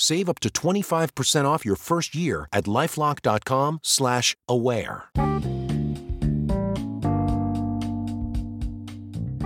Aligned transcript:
Save 0.00 0.28
up 0.28 0.38
to 0.40 0.48
25% 0.48 1.44
off 1.44 1.64
your 1.64 1.76
first 1.76 2.14
year 2.14 2.46
at 2.52 2.66
lifelock.com/aware. 2.66 5.10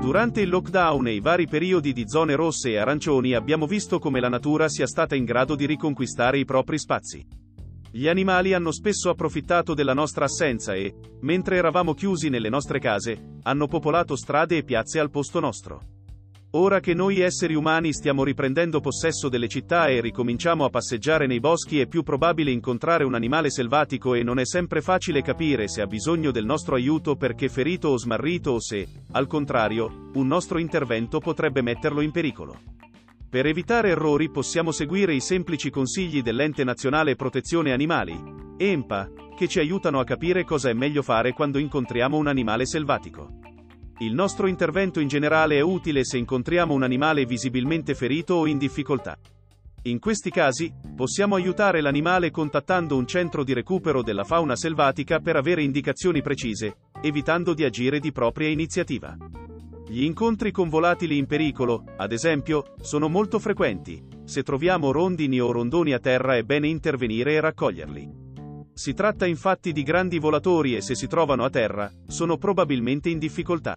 Durante 0.00 0.40
il 0.40 0.48
lockdown 0.48 1.08
e 1.08 1.14
i 1.14 1.20
vari 1.20 1.48
periodi 1.48 1.92
di 1.92 2.04
zone 2.06 2.36
rosse 2.36 2.70
e 2.70 2.76
arancioni 2.76 3.34
abbiamo 3.34 3.66
visto 3.66 3.98
come 3.98 4.20
la 4.20 4.28
natura 4.28 4.68
sia 4.68 4.86
stata 4.86 5.16
in 5.16 5.24
grado 5.24 5.56
di 5.56 5.66
riconquistare 5.66 6.38
i 6.38 6.44
propri 6.44 6.78
spazi. 6.78 7.26
Gli 7.90 8.06
animali 8.06 8.54
hanno 8.54 8.70
spesso 8.70 9.10
approfittato 9.10 9.74
della 9.74 9.94
nostra 9.94 10.26
assenza 10.26 10.74
e, 10.74 10.94
mentre 11.22 11.56
eravamo 11.56 11.92
chiusi 11.92 12.28
nelle 12.28 12.50
nostre 12.50 12.78
case, 12.78 13.38
hanno 13.42 13.66
popolato 13.66 14.14
strade 14.14 14.58
e 14.58 14.62
piazze 14.62 15.00
al 15.00 15.10
posto 15.10 15.40
nostro. 15.40 15.95
Ora 16.58 16.80
che 16.80 16.94
noi 16.94 17.20
esseri 17.20 17.54
umani 17.54 17.92
stiamo 17.92 18.24
riprendendo 18.24 18.80
possesso 18.80 19.28
delle 19.28 19.46
città 19.46 19.88
e 19.88 20.00
ricominciamo 20.00 20.64
a 20.64 20.70
passeggiare 20.70 21.26
nei 21.26 21.38
boschi 21.38 21.80
è 21.80 21.86
più 21.86 22.02
probabile 22.02 22.50
incontrare 22.50 23.04
un 23.04 23.14
animale 23.14 23.50
selvatico 23.50 24.14
e 24.14 24.22
non 24.22 24.38
è 24.38 24.46
sempre 24.46 24.80
facile 24.80 25.20
capire 25.20 25.68
se 25.68 25.82
ha 25.82 25.86
bisogno 25.86 26.30
del 26.30 26.46
nostro 26.46 26.74
aiuto 26.76 27.14
perché 27.14 27.50
ferito 27.50 27.88
o 27.88 27.98
smarrito 27.98 28.52
o 28.52 28.60
se, 28.60 28.88
al 29.12 29.26
contrario, 29.26 30.08
un 30.14 30.26
nostro 30.26 30.56
intervento 30.56 31.18
potrebbe 31.18 31.60
metterlo 31.60 32.00
in 32.00 32.10
pericolo. 32.10 32.58
Per 33.28 33.44
evitare 33.44 33.90
errori 33.90 34.30
possiamo 34.30 34.70
seguire 34.70 35.12
i 35.12 35.20
semplici 35.20 35.68
consigli 35.68 36.22
dell'Ente 36.22 36.64
Nazionale 36.64 37.16
Protezione 37.16 37.72
Animali, 37.72 38.18
EMPA, 38.56 39.10
che 39.36 39.46
ci 39.46 39.58
aiutano 39.58 40.00
a 40.00 40.04
capire 40.04 40.44
cosa 40.44 40.70
è 40.70 40.72
meglio 40.72 41.02
fare 41.02 41.34
quando 41.34 41.58
incontriamo 41.58 42.16
un 42.16 42.28
animale 42.28 42.64
selvatico. 42.64 43.55
Il 44.00 44.12
nostro 44.12 44.46
intervento 44.46 45.00
in 45.00 45.08
generale 45.08 45.56
è 45.56 45.62
utile 45.62 46.04
se 46.04 46.18
incontriamo 46.18 46.74
un 46.74 46.82
animale 46.82 47.24
visibilmente 47.24 47.94
ferito 47.94 48.34
o 48.34 48.46
in 48.46 48.58
difficoltà. 48.58 49.18
In 49.84 50.00
questi 50.00 50.28
casi, 50.28 50.70
possiamo 50.94 51.34
aiutare 51.34 51.80
l'animale 51.80 52.30
contattando 52.30 52.94
un 52.94 53.06
centro 53.06 53.42
di 53.42 53.54
recupero 53.54 54.02
della 54.02 54.24
fauna 54.24 54.54
selvatica 54.54 55.20
per 55.20 55.36
avere 55.36 55.62
indicazioni 55.62 56.20
precise, 56.20 56.76
evitando 57.00 57.54
di 57.54 57.64
agire 57.64 57.98
di 57.98 58.12
propria 58.12 58.48
iniziativa. 58.48 59.16
Gli 59.88 60.02
incontri 60.02 60.50
con 60.50 60.68
volatili 60.68 61.16
in 61.16 61.24
pericolo, 61.24 61.84
ad 61.96 62.12
esempio, 62.12 62.74
sono 62.82 63.08
molto 63.08 63.38
frequenti. 63.38 64.02
Se 64.24 64.42
troviamo 64.42 64.92
rondini 64.92 65.40
o 65.40 65.50
rondoni 65.52 65.94
a 65.94 66.00
terra 66.00 66.36
è 66.36 66.42
bene 66.42 66.68
intervenire 66.68 67.32
e 67.32 67.40
raccoglierli. 67.40 68.24
Si 68.74 68.92
tratta 68.92 69.24
infatti 69.24 69.72
di 69.72 69.82
grandi 69.82 70.18
volatori 70.18 70.76
e 70.76 70.82
se 70.82 70.94
si 70.94 71.06
trovano 71.06 71.44
a 71.44 71.48
terra, 71.48 71.90
sono 72.08 72.36
probabilmente 72.36 73.08
in 73.08 73.18
difficoltà. 73.18 73.74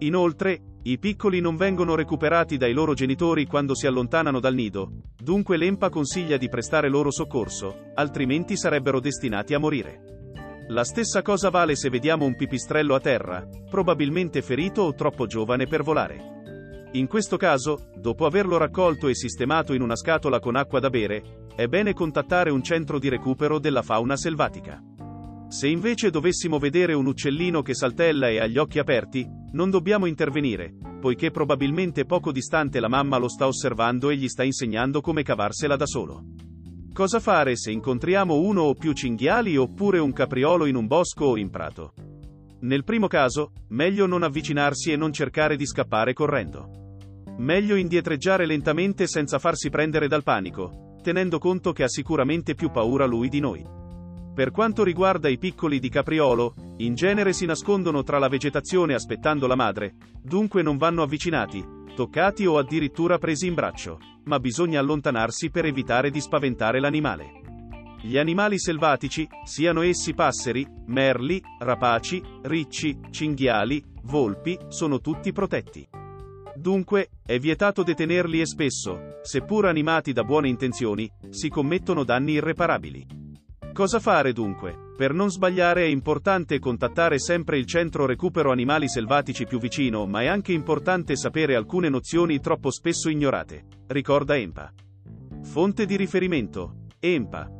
Inoltre, 0.00 0.78
i 0.84 0.98
piccoli 0.98 1.40
non 1.40 1.56
vengono 1.56 1.94
recuperati 1.94 2.56
dai 2.56 2.72
loro 2.72 2.94
genitori 2.94 3.44
quando 3.44 3.74
si 3.74 3.86
allontanano 3.86 4.40
dal 4.40 4.54
nido, 4.54 4.90
dunque 5.22 5.58
l'EMPA 5.58 5.90
consiglia 5.90 6.38
di 6.38 6.48
prestare 6.48 6.88
loro 6.88 7.10
soccorso, 7.10 7.90
altrimenti 7.94 8.56
sarebbero 8.56 8.98
destinati 8.98 9.52
a 9.52 9.58
morire. 9.58 10.04
La 10.68 10.84
stessa 10.84 11.20
cosa 11.20 11.50
vale 11.50 11.76
se 11.76 11.90
vediamo 11.90 12.24
un 12.24 12.34
pipistrello 12.34 12.94
a 12.94 13.00
terra, 13.00 13.46
probabilmente 13.68 14.40
ferito 14.40 14.82
o 14.82 14.94
troppo 14.94 15.26
giovane 15.26 15.66
per 15.66 15.82
volare. 15.82 16.88
In 16.92 17.06
questo 17.06 17.36
caso, 17.36 17.90
dopo 17.96 18.24
averlo 18.24 18.56
raccolto 18.56 19.08
e 19.08 19.14
sistemato 19.14 19.74
in 19.74 19.82
una 19.82 19.96
scatola 19.96 20.40
con 20.40 20.56
acqua 20.56 20.80
da 20.80 20.88
bere, 20.88 21.46
è 21.54 21.66
bene 21.66 21.92
contattare 21.92 22.50
un 22.50 22.62
centro 22.62 22.98
di 22.98 23.10
recupero 23.10 23.58
della 23.58 23.82
fauna 23.82 24.16
selvatica. 24.16 24.82
Se 25.48 25.68
invece 25.68 26.10
dovessimo 26.10 26.58
vedere 26.58 26.94
un 26.94 27.06
uccellino 27.06 27.60
che 27.60 27.74
saltella 27.74 28.28
e 28.28 28.38
ha 28.38 28.46
gli 28.46 28.56
occhi 28.56 28.78
aperti, 28.78 29.28
non 29.52 29.70
dobbiamo 29.70 30.06
intervenire, 30.06 30.72
poiché 31.00 31.30
probabilmente 31.30 32.04
poco 32.04 32.32
distante 32.32 32.78
la 32.80 32.88
mamma 32.88 33.16
lo 33.16 33.28
sta 33.28 33.46
osservando 33.46 34.10
e 34.10 34.16
gli 34.16 34.28
sta 34.28 34.44
insegnando 34.44 35.00
come 35.00 35.22
cavarsela 35.22 35.76
da 35.76 35.86
solo. 35.86 36.24
Cosa 36.92 37.20
fare 37.20 37.56
se 37.56 37.70
incontriamo 37.70 38.34
uno 38.34 38.62
o 38.62 38.74
più 38.74 38.92
cinghiali 38.92 39.56
oppure 39.56 39.98
un 39.98 40.12
capriolo 40.12 40.66
in 40.66 40.74
un 40.76 40.86
bosco 40.86 41.24
o 41.24 41.36
in 41.36 41.50
prato? 41.50 41.94
Nel 42.60 42.84
primo 42.84 43.06
caso, 43.06 43.52
meglio 43.68 44.06
non 44.06 44.22
avvicinarsi 44.22 44.92
e 44.92 44.96
non 44.96 45.12
cercare 45.12 45.56
di 45.56 45.66
scappare 45.66 46.12
correndo. 46.12 46.68
Meglio 47.38 47.76
indietreggiare 47.76 48.44
lentamente 48.44 49.06
senza 49.06 49.38
farsi 49.38 49.70
prendere 49.70 50.08
dal 50.08 50.22
panico, 50.22 50.96
tenendo 51.02 51.38
conto 51.38 51.72
che 51.72 51.84
ha 51.84 51.88
sicuramente 51.88 52.54
più 52.54 52.70
paura 52.70 53.06
lui 53.06 53.28
di 53.28 53.40
noi. 53.40 53.79
Per 54.34 54.50
quanto 54.52 54.84
riguarda 54.84 55.28
i 55.28 55.38
piccoli 55.38 55.80
di 55.80 55.88
capriolo, 55.88 56.54
in 56.78 56.94
genere 56.94 57.32
si 57.32 57.46
nascondono 57.46 58.02
tra 58.02 58.18
la 58.18 58.28
vegetazione 58.28 58.94
aspettando 58.94 59.46
la 59.46 59.56
madre, 59.56 59.94
dunque 60.22 60.62
non 60.62 60.76
vanno 60.76 61.02
avvicinati, 61.02 61.64
toccati 61.94 62.46
o 62.46 62.56
addirittura 62.56 63.18
presi 63.18 63.46
in 63.46 63.54
braccio, 63.54 63.98
ma 64.24 64.38
bisogna 64.38 64.80
allontanarsi 64.80 65.50
per 65.50 65.64
evitare 65.66 66.10
di 66.10 66.20
spaventare 66.20 66.80
l'animale. 66.80 67.40
Gli 68.02 68.16
animali 68.16 68.58
selvatici, 68.58 69.28
siano 69.44 69.82
essi 69.82 70.14
passeri, 70.14 70.66
merli, 70.86 71.42
rapaci, 71.58 72.22
ricci, 72.42 72.98
cinghiali, 73.10 73.84
volpi, 74.04 74.58
sono 74.68 75.00
tutti 75.00 75.32
protetti. 75.32 75.86
Dunque, 76.54 77.10
è 77.26 77.38
vietato 77.38 77.82
detenerli 77.82 78.40
e 78.40 78.46
spesso, 78.46 79.18
seppur 79.22 79.66
animati 79.66 80.12
da 80.12 80.24
buone 80.24 80.48
intenzioni, 80.48 81.10
si 81.28 81.48
commettono 81.48 82.04
danni 82.04 82.32
irreparabili. 82.32 83.19
Cosa 83.72 84.00
fare 84.00 84.32
dunque? 84.32 84.92
Per 84.96 85.14
non 85.14 85.30
sbagliare 85.30 85.84
è 85.84 85.88
importante 85.88 86.58
contattare 86.58 87.18
sempre 87.18 87.56
il 87.56 87.66
centro 87.66 88.04
recupero 88.04 88.50
animali 88.50 88.88
selvatici 88.88 89.46
più 89.46 89.58
vicino, 89.58 90.06
ma 90.06 90.22
è 90.22 90.26
anche 90.26 90.52
importante 90.52 91.16
sapere 91.16 91.54
alcune 91.54 91.88
nozioni 91.88 92.40
troppo 92.40 92.70
spesso 92.70 93.08
ignorate. 93.08 93.64
Ricorda 93.86 94.36
EMPA. 94.36 94.72
Fonte 95.42 95.86
di 95.86 95.96
riferimento. 95.96 96.86
EMPA. 96.98 97.59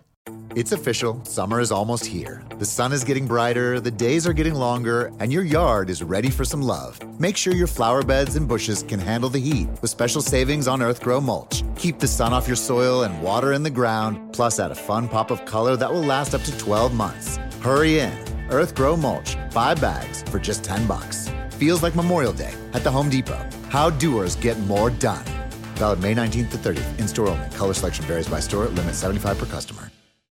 It's 0.53 0.73
official, 0.73 1.23
summer 1.23 1.61
is 1.61 1.71
almost 1.71 2.05
here. 2.05 2.43
The 2.59 2.65
sun 2.65 2.91
is 2.91 3.05
getting 3.05 3.25
brighter, 3.25 3.79
the 3.79 3.89
days 3.89 4.27
are 4.27 4.33
getting 4.33 4.53
longer, 4.53 5.13
and 5.21 5.31
your 5.31 5.43
yard 5.43 5.89
is 5.89 6.03
ready 6.03 6.29
for 6.29 6.43
some 6.43 6.61
love. 6.61 6.99
Make 7.21 7.37
sure 7.37 7.53
your 7.53 7.67
flower 7.67 8.03
beds 8.03 8.35
and 8.35 8.49
bushes 8.49 8.83
can 8.83 8.99
handle 8.99 9.29
the 9.29 9.39
heat 9.39 9.69
with 9.81 9.89
special 9.89 10.21
savings 10.21 10.67
on 10.67 10.81
Earthgrow 10.81 11.23
mulch. 11.23 11.63
Keep 11.77 11.99
the 11.99 12.07
sun 12.07 12.33
off 12.33 12.47
your 12.47 12.57
soil 12.57 13.03
and 13.03 13.21
water 13.21 13.53
in 13.53 13.63
the 13.63 13.69
ground, 13.69 14.33
plus 14.33 14.59
add 14.59 14.71
a 14.71 14.75
fun 14.75 15.07
pop 15.07 15.31
of 15.31 15.45
color 15.45 15.77
that 15.77 15.89
will 15.89 16.03
last 16.03 16.35
up 16.35 16.41
to 16.41 16.57
12 16.57 16.93
months. 16.93 17.37
Hurry 17.61 17.99
in. 17.99 18.11
Earthgrow 18.49 18.99
mulch, 18.99 19.37
5 19.51 19.79
bags 19.79 20.21
for 20.23 20.39
just 20.39 20.65
10 20.65 20.85
bucks. 20.85 21.29
Feels 21.51 21.81
like 21.81 21.95
Memorial 21.95 22.33
Day 22.33 22.53
at 22.73 22.83
the 22.83 22.91
Home 22.91 23.09
Depot. 23.09 23.47
How 23.69 23.89
doers 23.89 24.35
get 24.35 24.59
more 24.59 24.89
done. 24.89 25.23
Valid 25.75 26.01
May 26.01 26.13
19th 26.13 26.51
to 26.51 26.57
30th. 26.57 26.99
In 26.99 27.07
store 27.07 27.29
only. 27.29 27.49
Color 27.51 27.73
selection 27.73 28.05
varies 28.05 28.27
by 28.27 28.41
store. 28.41 28.65
Limit 28.65 28.95
75 28.95 29.37
per 29.37 29.45
customer. 29.45 29.89